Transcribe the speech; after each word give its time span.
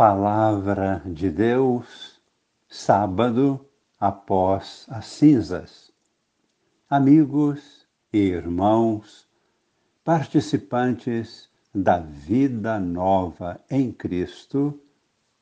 Palavra 0.00 1.02
de 1.04 1.28
Deus, 1.30 2.22
sábado 2.66 3.68
após 3.98 4.86
as 4.88 5.04
cinzas. 5.04 5.92
Amigos 6.88 7.86
e 8.10 8.16
irmãos, 8.16 9.28
participantes 10.02 11.50
da 11.74 11.98
vida 11.98 12.80
nova 12.80 13.62
em 13.70 13.92
Cristo, 13.92 14.80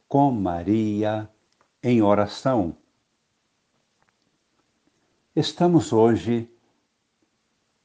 com 0.08 0.32
Maria 0.32 1.30
em 1.80 2.02
oração. 2.02 2.76
Estamos 5.36 5.92
hoje 5.92 6.50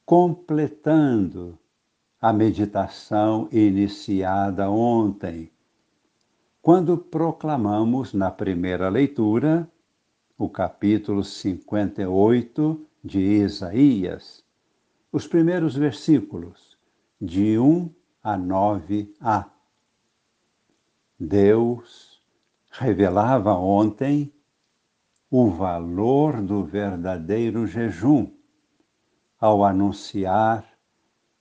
completando 0.03 1.55
a 2.19 2.33
meditação 2.33 3.47
iniciada 3.51 4.71
ontem 4.71 5.52
quando 6.63 6.97
proclamamos 6.97 8.13
na 8.13 8.31
primeira 8.31 8.87
leitura 8.87 9.69
o 10.37 10.47
capítulo 10.47 11.21
58 11.21 12.87
de 13.03 13.19
Isaías, 13.19 14.45
os 15.11 15.27
primeiros 15.27 15.75
versículos, 15.75 16.77
de 17.19 17.59
1 17.59 17.93
a 18.23 18.37
9a. 18.37 19.45
Deus 21.19 22.23
revelava 22.71 23.53
ontem 23.55 24.31
o 25.29 25.49
valor 25.49 26.41
do 26.41 26.63
verdadeiro 26.63 27.67
jejum 27.67 28.31
ao 29.37 29.65
anunciar 29.65 30.65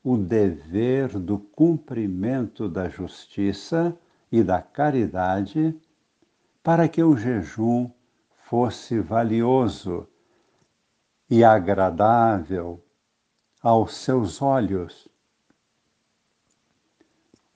o 0.02 0.16
dever 0.16 1.16
do 1.16 1.38
cumprimento 1.38 2.68
da 2.68 2.88
justiça 2.88 3.96
e 4.32 4.42
da 4.42 4.62
caridade, 4.62 5.78
para 6.62 6.88
que 6.88 7.02
o 7.02 7.14
jejum 7.14 7.90
fosse 8.44 8.98
valioso 8.98 10.08
e 11.28 11.44
agradável 11.44 12.82
aos 13.62 13.94
seus 13.94 14.40
olhos. 14.40 15.06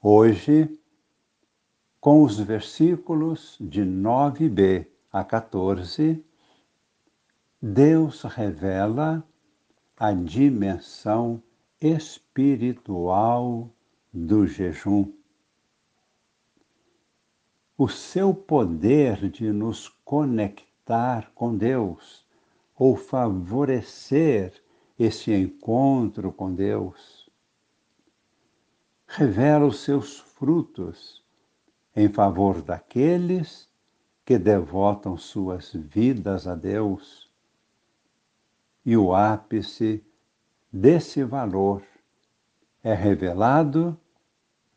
Hoje, 0.03 0.79
com 1.99 2.23
os 2.23 2.39
versículos 2.39 3.57
de 3.59 3.83
9b 3.83 4.87
a 5.11 5.25
14, 5.25 6.23
Deus 7.61 8.23
revela 8.23 9.27
a 9.97 10.13
dimensão 10.13 11.43
espiritual 11.81 13.71
do 14.13 14.47
jejum 14.47 15.11
o 17.79 17.89
seu 17.89 18.33
poder 18.33 19.29
de 19.29 19.53
nos 19.53 19.89
conectar 20.03 21.31
com 21.35 21.55
Deus 21.55 22.25
ou 22.75 22.97
favorecer 22.97 24.63
esse 24.99 25.31
encontro 25.33 26.33
com 26.33 26.55
Deus. 26.55 27.29
Revela 29.07 29.67
os 29.67 29.81
seus 29.81 30.19
frutos 30.19 31.23
em 31.95 32.09
favor 32.09 32.63
daqueles 32.63 33.69
que 34.25 34.39
devotam 34.39 35.17
suas 35.19 35.73
vidas 35.73 36.47
a 36.47 36.55
Deus. 36.55 37.31
E 38.85 38.97
o 38.97 39.15
ápice 39.15 40.03
desse 40.73 41.23
valor 41.23 41.83
é 42.83 42.95
revelado 42.95 43.99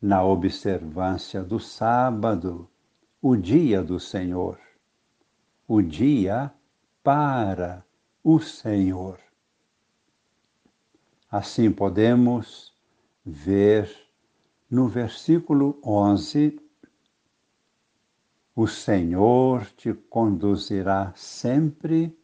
na 0.00 0.22
observância 0.22 1.42
do 1.42 1.58
sábado 1.58 2.69
o 3.22 3.36
dia 3.36 3.82
do 3.82 4.00
Senhor, 4.00 4.58
o 5.68 5.82
dia 5.82 6.52
para 7.02 7.84
o 8.24 8.40
Senhor. 8.40 9.18
Assim 11.30 11.70
podemos 11.70 12.74
ver 13.24 13.94
no 14.70 14.88
versículo 14.88 15.78
11: 15.84 16.58
O 18.56 18.66
Senhor 18.66 19.66
te 19.76 19.92
conduzirá 19.92 21.12
sempre 21.14 22.16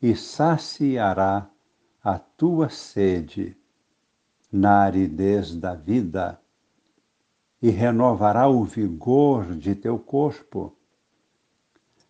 e 0.00 0.16
saciará 0.16 1.50
a 2.02 2.18
tua 2.18 2.68
sede 2.68 3.56
na 4.50 4.82
aridez 4.82 5.54
da 5.54 5.74
vida 5.74 6.40
e 7.64 7.70
renovará 7.70 8.46
o 8.46 8.62
vigor 8.62 9.56
de 9.56 9.74
teu 9.74 9.98
corpo. 9.98 10.76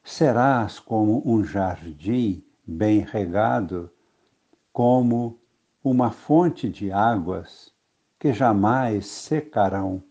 Serás 0.02 0.80
como 0.80 1.22
um 1.24 1.44
jardim 1.44 2.44
bem 2.66 2.98
regado, 2.98 3.88
como 4.72 5.38
uma 5.84 6.10
fonte 6.10 6.68
de 6.68 6.90
águas 6.90 7.72
que 8.18 8.32
jamais 8.32 9.06
secarão. 9.06 10.02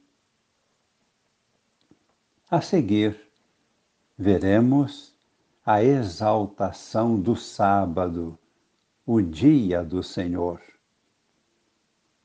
A 2.49 2.61
seguir, 2.61 3.19
veremos 4.17 5.13
a 5.65 5.83
exaltação 5.83 7.19
do 7.19 7.35
sábado, 7.35 8.39
o 9.05 9.21
dia 9.21 9.83
do 9.83 10.01
Senhor. 10.01 10.61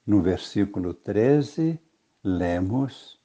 No 0.06 0.22
versículo 0.22 0.94
13, 0.94 1.80
lemos: 2.28 3.18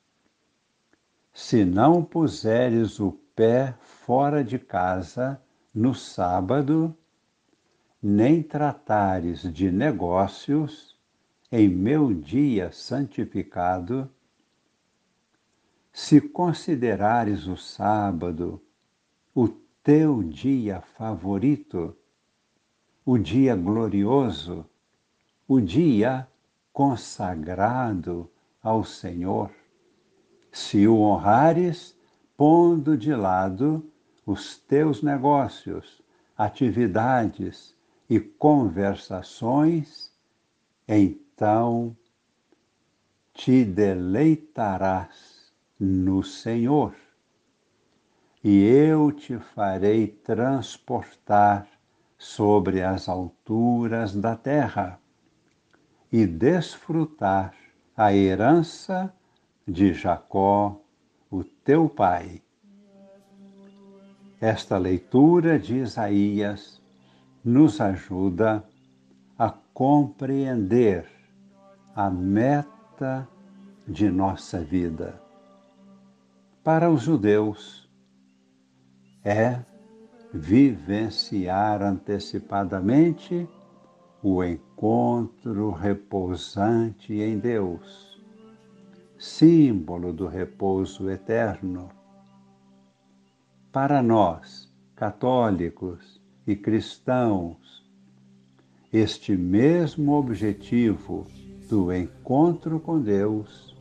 Se 1.34 1.66
não 1.66 2.03
puseres 2.03 3.00
o 3.00 3.12
pé 3.36 3.75
fora 3.80 4.44
de 4.44 4.58
casa 4.58 5.41
no 5.74 5.94
sábado, 5.94 6.96
nem 8.02 8.41
tratares 8.41 9.41
de 9.41 9.72
negócios 9.72 10.97
em 11.52 11.68
meu 11.68 12.14
dia 12.14 12.72
santificado, 12.72 14.09
se 15.91 16.20
considerares 16.20 17.46
o 17.46 17.56
sábado 17.56 18.62
o 19.35 19.47
teu 19.47 20.24
dia 20.24 20.81
favorito, 20.81 21.96
o 23.06 23.18
dia 23.18 23.56
glorioso, 23.56 24.66
o 25.47 25.59
dia 25.59 26.28
consagrado 26.72 28.32
ao 28.63 28.85
Senhor, 28.85 29.51
se 30.51 30.88
o 30.88 31.00
honrares, 31.00 31.96
pondo 32.38 32.97
de 32.97 33.13
lado 33.13 33.91
os 34.25 34.57
teus 34.57 35.03
negócios, 35.03 36.01
atividades 36.38 37.75
e 38.09 38.19
conversações, 38.19 40.12
então 40.88 41.96
te 43.34 43.66
deleitarás 43.66 45.52
no 45.78 46.23
Senhor, 46.23 46.96
e 48.41 48.63
eu 48.63 49.12
te 49.12 49.38
farei 49.40 50.07
transportar 50.07 51.68
sobre 52.18 52.81
as 52.81 53.09
alturas 53.09 54.16
da 54.16 54.35
terra 54.35 55.00
e 56.12 56.25
desfrutar 56.25 57.53
a 57.95 58.13
herança 58.13 59.13
de 59.67 59.93
Jacó, 59.93 60.81
o 61.29 61.43
teu 61.43 61.87
pai. 61.87 62.41
Esta 64.41 64.77
leitura 64.77 65.59
de 65.59 65.77
Isaías 65.77 66.81
nos 67.43 67.79
ajuda 67.79 68.63
a 69.37 69.49
compreender 69.73 71.05
a 71.95 72.09
meta 72.09 73.27
de 73.87 74.09
nossa 74.09 74.59
vida. 74.59 75.21
Para 76.63 76.89
os 76.89 77.03
judeus, 77.03 77.89
é 79.23 79.59
vivenciar 80.34 81.81
antecipadamente 81.84 83.47
o 84.23 84.41
encontro 84.41 85.72
repousante 85.72 87.14
em 87.14 87.37
Deus, 87.37 88.17
símbolo 89.20 90.14
do 90.14 90.28
repouso 90.28 91.09
eterno. 91.09 91.90
Para 93.70 94.02
nós, 94.02 94.73
católicos 94.96 96.22
e 96.47 96.55
cristãos, 96.55 97.84
este 98.93 99.35
mesmo 99.35 100.14
objetivo 100.14 101.28
do 101.70 101.91
encontro 101.91 102.79
com 102.79 103.02
Deus, 103.02 103.75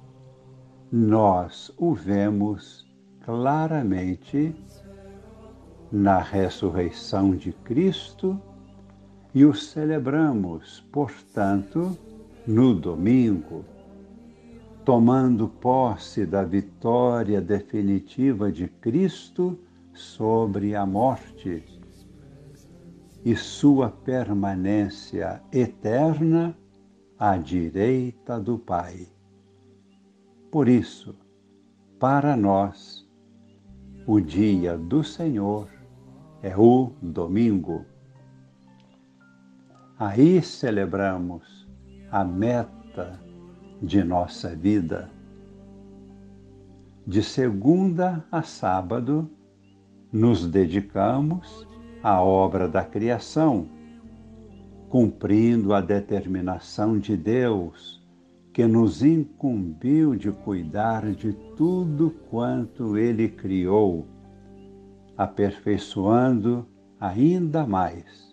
nós 0.90 1.72
o 1.78 1.94
vemos 1.94 2.84
claramente 3.24 4.56
na 5.92 6.18
ressurreição 6.18 7.36
de 7.36 7.52
Cristo 7.52 8.42
e 9.34 9.44
o 9.44 9.54
celebramos, 9.54 10.80
portanto, 10.92 11.96
no 12.46 12.74
domingo. 12.74 13.64
tomando 14.84 15.46
posse 15.46 16.26
da 16.26 16.42
vitória 16.42 17.40
definitiva 17.40 18.50
de 18.50 18.66
Cristo 18.66 19.56
sobre 19.94 20.74
a 20.74 20.84
morte 20.84 21.62
e 23.24 23.36
sua 23.36 23.88
permanência 23.88 25.40
eterna 25.52 26.56
à 27.16 27.36
direita 27.36 28.40
do 28.40 28.58
Pai. 28.58 29.06
Por 30.50 30.68
isso, 30.68 31.14
para 32.00 32.36
nós, 32.36 33.08
o 34.04 34.20
dia 34.20 34.76
do 34.76 35.04
Senhor 35.04 35.68
é 36.42 36.56
o 36.56 36.90
domingo. 37.00 37.86
Aí 40.04 40.42
celebramos 40.42 41.64
a 42.10 42.24
meta 42.24 43.20
de 43.80 44.02
nossa 44.02 44.48
vida. 44.48 45.08
De 47.06 47.22
segunda 47.22 48.26
a 48.32 48.42
sábado, 48.42 49.30
nos 50.12 50.44
dedicamos 50.44 51.68
à 52.02 52.20
obra 52.20 52.66
da 52.66 52.84
criação, 52.84 53.68
cumprindo 54.88 55.72
a 55.72 55.80
determinação 55.80 56.98
de 56.98 57.16
Deus 57.16 58.04
que 58.52 58.66
nos 58.66 59.04
incumbiu 59.04 60.16
de 60.16 60.32
cuidar 60.32 61.12
de 61.12 61.32
tudo 61.56 62.10
quanto 62.28 62.98
Ele 62.98 63.28
criou, 63.28 64.04
aperfeiçoando 65.16 66.66
ainda 66.98 67.64
mais 67.64 68.31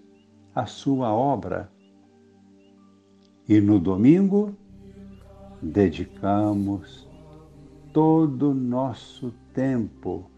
a 0.59 0.65
sua 0.65 1.13
obra. 1.13 1.71
E 3.47 3.61
no 3.61 3.79
domingo, 3.79 4.53
dedicamos 5.61 7.07
todo 7.94 8.51
o 8.51 8.53
nosso 8.53 9.33
tempo, 9.53 10.29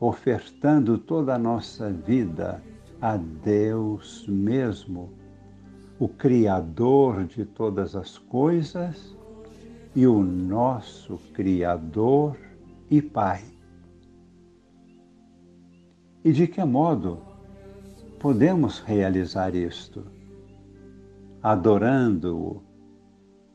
ofertando 0.00 0.96
toda 0.96 1.34
a 1.34 1.38
nossa 1.38 1.90
vida 1.90 2.62
a 3.00 3.16
Deus 3.18 4.26
mesmo, 4.26 5.10
o 5.98 6.08
Criador 6.08 7.26
de 7.26 7.44
todas 7.44 7.94
as 7.94 8.16
coisas 8.16 9.14
e 9.94 10.06
o 10.06 10.22
nosso 10.22 11.18
Criador 11.34 12.38
e 12.90 13.02
Pai. 13.02 13.44
E 16.24 16.32
de 16.32 16.46
que 16.46 16.64
modo 16.64 17.27
podemos 18.18 18.80
realizar 18.80 19.54
isto? 19.54 20.04
Adorando-o, 21.42 22.62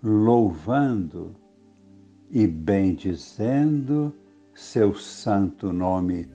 louvando 0.02 1.36
e 2.32 2.48
bendizendo 2.48 4.14
seu 4.54 4.96
santo 4.96 5.74
nome. 5.74 6.30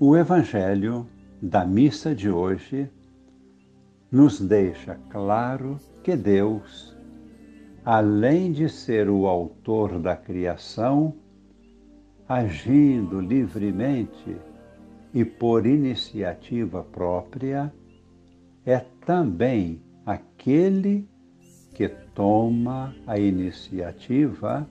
O 0.00 0.16
Evangelho 0.16 1.06
da 1.40 1.64
missa 1.64 2.14
de 2.14 2.30
hoje 2.30 2.90
nos 4.10 4.40
deixa 4.40 4.98
claro 5.10 5.78
que 6.02 6.16
Deus, 6.16 6.96
além 7.84 8.50
de 8.50 8.68
ser 8.68 9.08
o 9.08 9.26
autor 9.26 9.98
da 9.98 10.16
criação, 10.16 11.14
agindo 12.28 13.20
livremente 13.20 14.36
e 15.14 15.24
por 15.24 15.66
iniciativa 15.66 16.82
própria, 16.82 17.72
é 18.64 18.78
também 19.04 19.82
aquele 20.06 21.08
que 21.74 21.88
toma 21.88 22.94
a 23.06 23.18
iniciativa 23.18 24.68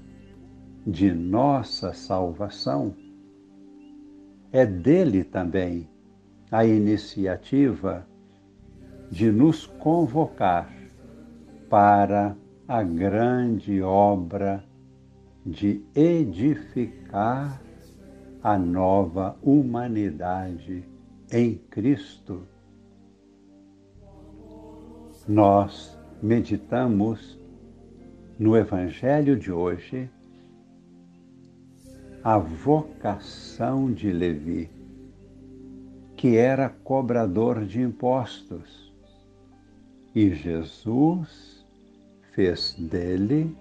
de 0.85 1.11
nossa 1.13 1.93
salvação. 1.93 2.95
É 4.51 4.65
dele 4.65 5.23
também 5.23 5.87
a 6.51 6.65
iniciativa 6.65 8.07
de 9.09 9.31
nos 9.31 9.65
convocar 9.65 10.73
para 11.69 12.35
a 12.67 12.83
grande 12.83 13.81
obra 13.81 14.63
de 15.45 15.83
edificar 15.95 17.61
a 18.43 18.57
nova 18.57 19.37
humanidade 19.41 20.83
em 21.31 21.55
Cristo. 21.69 22.43
Nós 25.27 25.97
meditamos 26.21 27.39
no 28.39 28.57
Evangelho 28.57 29.37
de 29.37 29.51
hoje 29.51 30.09
a 32.23 32.37
vocação 32.37 33.91
de 33.91 34.11
Levi, 34.11 34.69
que 36.15 36.37
era 36.37 36.69
cobrador 36.69 37.65
de 37.65 37.81
impostos 37.81 38.91
e 40.13 40.33
Jesus 40.33 41.65
fez 42.33 42.75
dele 42.77 43.55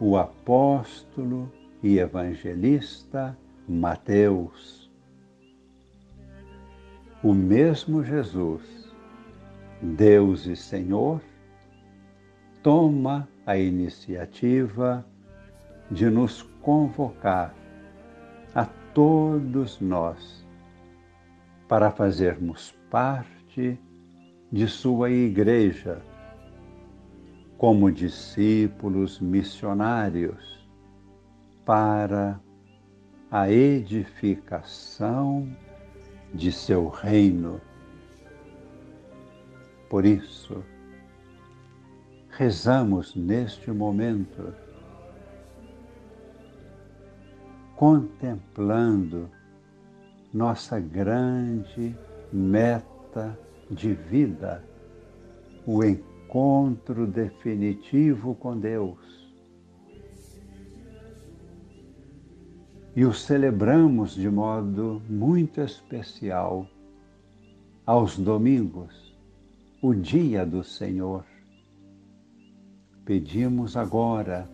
o 0.00 0.16
apóstolo 0.16 1.50
e 1.82 1.98
evangelista 1.98 3.36
Mateus. 3.68 4.90
O 7.22 7.34
mesmo 7.34 8.04
Jesus, 8.04 8.62
Deus 9.82 10.46
e 10.46 10.54
Senhor, 10.54 11.20
toma 12.62 13.28
a 13.44 13.56
iniciativa 13.56 15.04
de 15.90 16.10
nos 16.10 16.42
convocar 16.62 17.54
a 18.54 18.66
todos 18.94 19.80
nós 19.80 20.46
para 21.68 21.90
fazermos 21.90 22.72
parte 22.90 23.78
de 24.50 24.68
sua 24.68 25.10
igreja, 25.10 26.00
como 27.58 27.90
discípulos 27.90 29.20
missionários, 29.20 30.68
para 31.64 32.40
a 33.30 33.50
edificação 33.50 35.48
de 36.32 36.52
seu 36.52 36.88
reino. 36.88 37.60
Por 39.90 40.04
isso, 40.04 40.62
rezamos 42.30 43.14
neste 43.16 43.70
momento, 43.70 44.54
contemplando 47.74 49.30
nossa 50.32 50.78
grande 50.78 51.96
meta 52.32 53.38
de 53.70 53.94
vida, 53.94 54.62
o 55.66 55.82
encontro 55.82 57.06
definitivo 57.06 58.34
com 58.34 58.58
Deus. 58.58 59.25
E 62.96 63.04
o 63.04 63.12
celebramos 63.12 64.14
de 64.14 64.30
modo 64.30 65.02
muito 65.06 65.60
especial 65.60 66.66
aos 67.84 68.16
domingos, 68.16 69.14
o 69.82 69.92
dia 69.92 70.46
do 70.46 70.64
Senhor. 70.64 71.22
Pedimos 73.04 73.76
agora, 73.76 74.48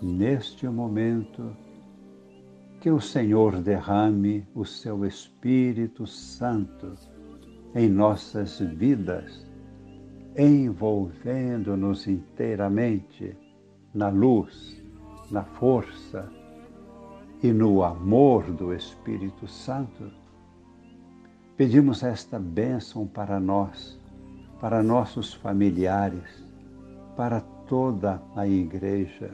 neste 0.00 0.68
momento, 0.68 1.50
que 2.80 2.92
o 2.92 3.00
Senhor 3.00 3.60
derrame 3.60 4.46
o 4.54 4.64
seu 4.64 5.04
Espírito 5.04 6.06
Santo 6.06 6.94
em 7.74 7.88
nossas 7.88 8.60
vidas, 8.60 9.50
envolvendo-nos 10.38 12.06
inteiramente 12.06 13.36
na 13.92 14.10
luz, 14.10 14.80
na 15.28 15.42
força 15.42 16.30
e 17.44 17.52
no 17.52 17.84
amor 17.84 18.50
do 18.50 18.72
Espírito 18.72 19.46
Santo. 19.46 20.10
Pedimos 21.58 22.02
esta 22.02 22.38
bênção 22.38 23.06
para 23.06 23.38
nós, 23.38 24.00
para 24.58 24.82
nossos 24.82 25.34
familiares, 25.34 26.42
para 27.14 27.42
toda 27.68 28.22
a 28.34 28.48
Igreja. 28.48 29.32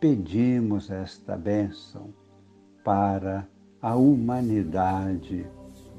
Pedimos 0.00 0.90
esta 0.90 1.36
bênção 1.36 2.14
para 2.82 3.46
a 3.82 3.94
humanidade 3.94 5.44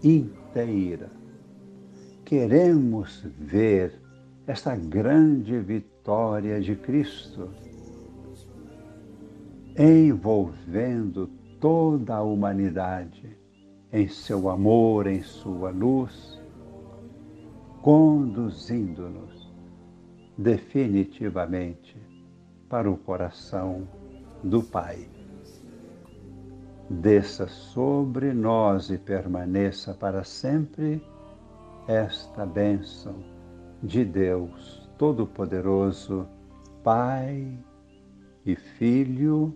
inteira. 0.03 1.11
Queremos 2.25 3.23
ver 3.37 4.01
esta 4.47 4.75
grande 4.75 5.59
vitória 5.59 6.59
de 6.59 6.75
Cristo 6.75 7.51
envolvendo 9.83 11.27
toda 11.59 12.15
a 12.15 12.21
humanidade 12.21 13.35
em 13.91 14.07
seu 14.07 14.47
amor, 14.47 15.07
em 15.07 15.23
sua 15.23 15.71
luz, 15.71 16.39
conduzindo-nos 17.81 19.51
definitivamente 20.37 21.97
para 22.69 22.89
o 22.89 22.95
coração 22.95 23.87
do 24.43 24.61
Pai. 24.61 25.09
Desça 26.87 27.47
sobre 27.47 28.33
nós 28.33 28.91
e 28.91 28.99
permaneça 28.99 29.95
para 29.95 30.23
sempre 30.23 31.03
esta 31.87 32.45
bênção 32.45 33.15
de 33.81 34.05
Deus 34.05 34.87
Todo-Poderoso, 34.97 36.27
Pai 36.83 37.57
e 38.45 38.55
Filho 38.55 39.55